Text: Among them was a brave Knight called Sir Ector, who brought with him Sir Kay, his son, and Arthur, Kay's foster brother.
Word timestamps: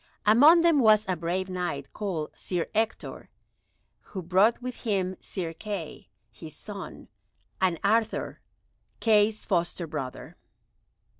Among 0.25 0.61
them 0.61 0.79
was 0.79 1.05
a 1.07 1.15
brave 1.15 1.47
Knight 1.47 1.93
called 1.93 2.31
Sir 2.35 2.65
Ector, 2.73 3.29
who 3.99 4.23
brought 4.23 4.59
with 4.59 4.77
him 4.77 5.15
Sir 5.21 5.53
Kay, 5.53 6.09
his 6.31 6.55
son, 6.55 7.07
and 7.61 7.79
Arthur, 7.83 8.41
Kay's 8.99 9.45
foster 9.45 9.85
brother. 9.85 10.37